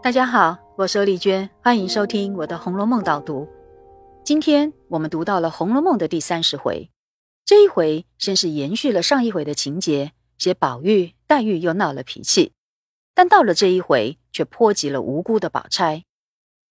[0.00, 3.48] 大家好，我是丽娟，欢迎收听我的《红楼梦》导读。
[4.24, 6.88] 今天我们读到了《红楼梦》的第三十回，
[7.44, 12.52] 这一回先是延续了上一回的情节，写宝玉、黛玉又闹了脾气，
[13.12, 16.04] 但到了这一回却波及了无辜的宝钗。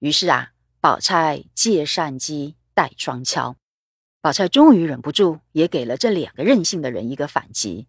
[0.00, 3.56] 于是啊，宝钗借扇机带双敲，
[4.20, 7.88] 宝钗终于忍不住，也给了这两个任性的人一个反击，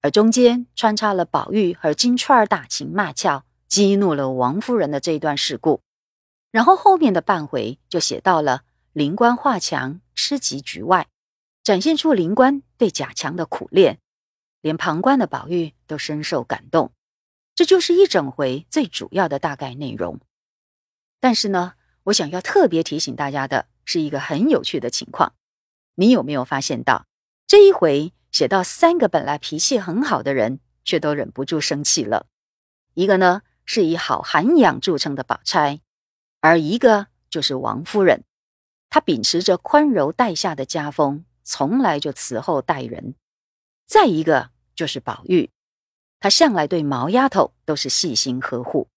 [0.00, 3.44] 而中间穿插了宝玉和金钏儿打情骂俏。
[3.70, 5.80] 激怒了王夫人的这一段事故，
[6.50, 11.06] 然后后面的半回就写到了灵官画墙吃及局外，
[11.62, 14.00] 展现出灵官对贾强的苦练，
[14.60, 16.92] 连旁观的宝玉都深受感动。
[17.54, 20.18] 这就是一整回最主要的大概内容。
[21.20, 25.34] 但是呢，我想要特别提醒大家的是一个很有趣的情况，
[25.94, 27.06] 你有没有发现到
[27.46, 32.26] 这一回写到三个本来脾气很好的人，却都忍不住生气了？
[32.94, 33.42] 一个呢？
[33.72, 35.80] 是以好涵养著称的宝钗，
[36.40, 38.24] 而一个就是王夫人，
[38.88, 43.14] 她秉持着宽柔待下的家风，从来就慈厚待人；
[43.86, 45.50] 再一个就是宝玉，
[46.18, 48.88] 他向来对毛丫头都是细心呵护。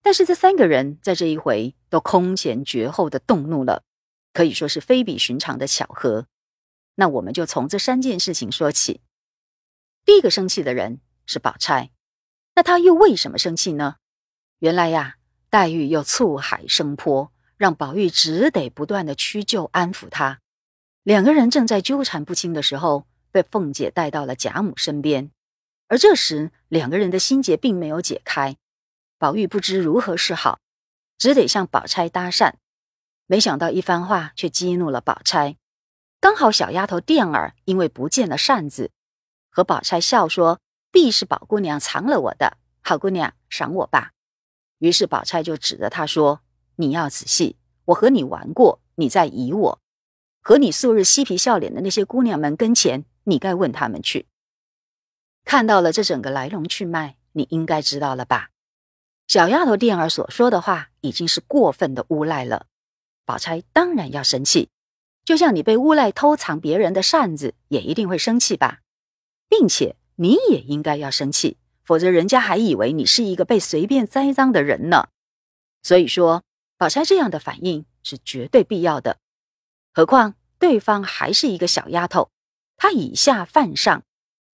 [0.00, 3.82] 但是这三个人在这一回都空前绝后的动怒了，
[4.32, 6.26] 可以说是非比寻常的巧合。
[6.94, 9.02] 那我们就从这三件事情说起。
[10.06, 11.90] 第一个生气的人是宝钗，
[12.54, 13.96] 那她又为什么生气呢？
[14.66, 15.14] 原来呀，
[15.48, 20.40] 黛玉又醋海生波，让宝玉只得不断的屈就安抚她。
[21.04, 25.30] 两个人正在纠缠不清的时候，被凤姐带到了贾母身边。
[25.86, 28.56] 而这时，两个人的心结并没有解开，
[29.18, 30.58] 宝玉不知如何是好，
[31.16, 32.54] 只得向宝钗搭讪。
[33.26, 35.54] 没想到一番话却激怒了宝钗。
[36.18, 38.90] 刚好小丫头垫儿因为不见了扇子，
[39.48, 40.58] 和宝钗笑说
[40.90, 44.10] ：“必是宝姑娘藏了我的，好姑娘赏我吧。”
[44.78, 46.40] 于是宝钗就指着他说
[46.76, 49.80] ：“你要仔细，我和你玩过，你在疑我。
[50.42, 54.26] 和你素日嬉皮笑脸的那些姑娘们跟前，你该问他们去。
[55.44, 58.50] 看到了这整个来龙去脉，你应该知道了吧？
[59.26, 62.66] 小丫头店儿所说的话已经是过分的诬赖了。
[63.24, 64.68] 宝钗当然要生气，
[65.24, 68.82] 就像你被诬赖偷藏别人的扇子，也一定会生气吧？
[69.48, 71.56] 并且你也应该要生气。”
[71.86, 75.08] 否则，人家还以为你是一个被随便栽赃的人呢。
[75.82, 76.42] 所以说，
[76.76, 79.18] 宝钗这样的反应是绝对必要的。
[79.94, 82.28] 何况对方还是一个小丫头，
[82.76, 84.02] 她以下犯上，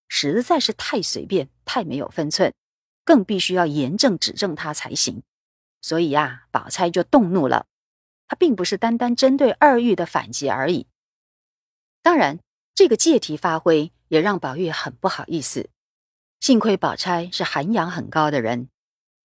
[0.08, 2.52] 实在是太随便、太没有分寸，
[3.02, 5.22] 更必须要严正指正她才行。
[5.80, 7.64] 所以呀，宝钗就动怒了。
[8.28, 10.86] 她并不是单单针对二玉的反击而已。
[12.02, 12.40] 当然，
[12.74, 15.70] 这个借题发挥也让宝玉很不好意思。
[16.42, 18.68] 幸亏宝钗是涵养很高的人，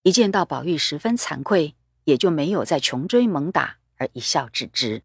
[0.03, 1.73] 一见到宝玉十分惭愧，
[2.03, 5.01] 也就没有再穷追猛打，而一笑置之。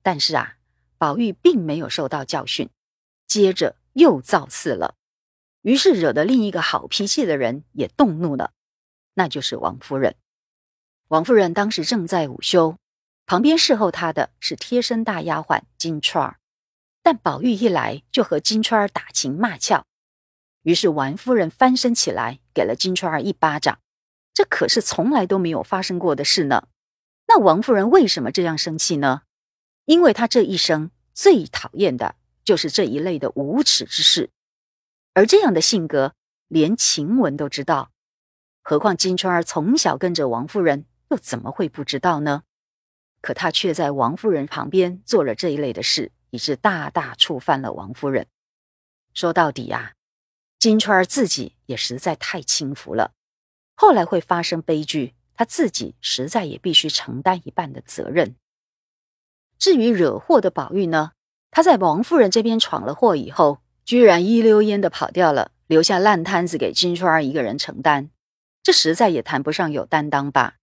[0.00, 0.58] 但是啊，
[0.96, 2.70] 宝玉并没有受到教训，
[3.26, 4.94] 接着又造次了，
[5.62, 8.52] 于是惹得另一个好脾气的人也动怒了，
[9.14, 10.14] 那就是王夫人。
[11.08, 12.76] 王夫人当时正在午休，
[13.26, 16.38] 旁边侍候她的是贴身大丫鬟金钏儿，
[17.02, 19.84] 但宝玉一来就和金钏儿打情骂俏。
[20.64, 23.78] 于是王夫人翻身起来，给了金钏儿一巴掌。
[24.32, 26.68] 这可是从来都没有发生过的事呢。
[27.28, 29.22] 那王夫人为什么这样生气呢？
[29.84, 34.30] 因为她这一生最讨厌的就是这一类的无耻之事。
[35.12, 36.14] 而这样的性格，
[36.48, 37.92] 连晴雯都知道，
[38.62, 42.42] 何况金钏儿从小跟着王夫人，又怎么会不知道呢？
[43.20, 48.26] 可她却在王夫人旁边做了这一类的事，以致大大触犯了王夫人。
[49.12, 49.92] 说到底呀。
[50.64, 53.12] 金钏儿自己也实在太轻浮了，
[53.74, 58.34] 后来会发生悲剧，她自己实在也必须承担一半的责任。
[59.58, 61.12] 至于惹祸的宝玉呢，
[61.50, 68.08] 他在王夫人这边闯了祸以后，居然一溜烟的跑掉了，留下烂摊子给金钏儿一个人承担，
[68.62, 70.54] 这实在也谈不上有担当吧。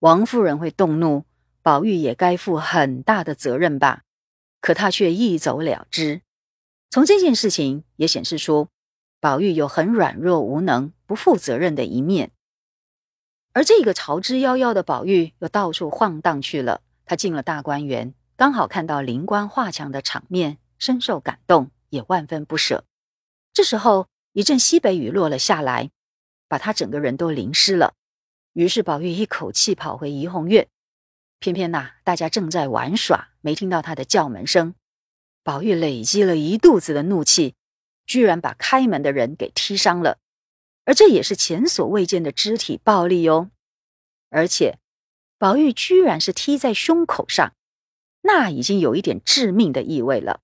[0.00, 1.24] 王夫人会动怒，
[1.62, 4.02] 宝玉也该负很大的责任吧，
[4.60, 6.20] 可他却一走了之。
[6.90, 8.68] 从这件事情也显示出。
[9.20, 12.30] 宝玉有很软弱无能、不负责任的一面，
[13.52, 16.82] 而这个逃之夭夭的宝玉又到处晃荡去了。
[17.04, 22.84] 他进了大观园，刚好看到灵官画墙的场面，深受感动，也万分不舍。
[23.52, 25.90] 这时候，一阵西北雨落了下来，
[26.46, 27.94] 把他整个人都淋湿了。
[28.52, 30.68] 于是，宝玉一口气跑回怡红院，
[31.40, 34.76] 偏偏呐，大家正在玩耍，没听到他的叫门声。
[35.42, 37.54] 宝玉累积了一肚子的怒气。
[38.08, 40.18] 居然把开门的人给踢伤了，
[40.84, 43.50] 而这也是前所未见的肢体暴力哦。
[44.30, 44.78] 而且
[45.38, 47.54] 宝玉居然是踢在胸口上，
[48.22, 50.40] 那已经有一点致命的意味了。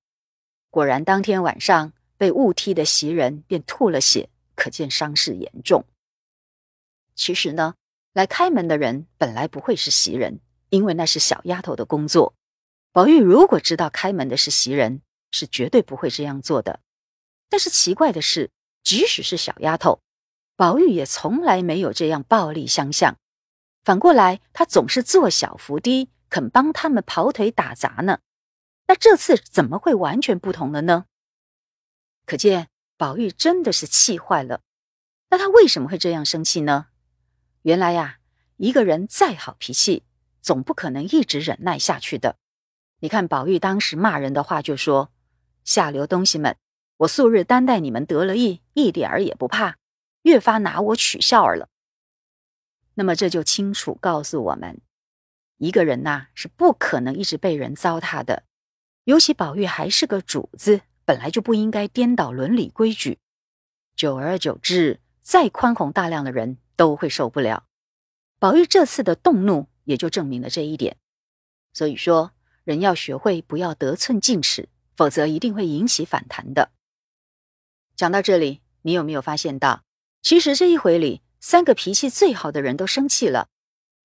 [0.70, 5.84] 果然，当天晚上被误踢的袭人便吐了血，可见伤势严重。
[7.14, 7.74] 其实呢，
[8.12, 12.34] 来开门的人本来不会是袭人，因为那是小丫头的工作。
[12.92, 15.00] 宝玉如果知道开门的是袭人，
[15.30, 16.80] 是绝对不会这样做的。
[17.54, 18.50] 但是奇怪的是，
[18.82, 20.00] 即使是小丫头，
[20.56, 23.16] 宝玉也从来没有这样暴力相向。
[23.84, 28.18] 反过来，他总是做小伏低，肯帮他们跑腿打杂呢。
[28.88, 31.06] 那这次怎么会完全不同了呢？
[32.26, 34.60] 可见宝玉真的是气坏了。
[35.30, 36.86] 那他为什么会这样生气呢？
[37.62, 38.18] 原来呀，
[38.56, 40.02] 一个人再好脾气，
[40.42, 42.34] 总不可能一直忍耐下去的。
[42.98, 45.12] 你看宝玉当时骂人的话，就说
[45.62, 46.56] ：“下流东西们，
[46.98, 49.76] 我素日担待你们得了意，一点儿也不怕，
[50.22, 51.68] 越发拿我取笑儿了。”
[52.94, 54.80] 那么这就清楚告诉我们，
[55.58, 58.44] 一个人呐是不可能一直被人糟蹋的。
[59.04, 63.18] 尤其宝玉还是个主子，本来就不应该颠倒伦理规矩。
[63.96, 67.64] 久而久之，再宽宏大量的人都会受不了。
[68.38, 70.96] 宝玉这次的动怒，也就证明了这一点。
[71.72, 72.32] 所以说，
[72.62, 76.70] 人要学会不要得寸进尺，否则一定会引起反弹的。
[77.96, 79.82] 讲到这里，你有没有发现到，
[80.22, 83.48] 其实这一回里，三个脾气最好的人都生气了，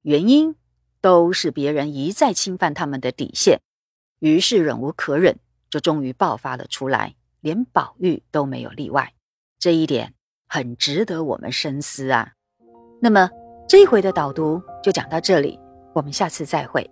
[0.04, 0.56] 原因
[1.02, 3.62] 都是别人一再侵犯他们的底线。
[4.20, 5.40] 于是忍无可忍，
[5.70, 9.14] 就终于爆发了出来，连宝玉都没有例外。
[9.58, 10.14] 这一点
[10.48, 12.34] 很值得我们深思啊。
[13.02, 13.30] 那么
[13.68, 15.58] 这一回的导读就讲到这里，
[15.94, 16.90] 我们下次再会。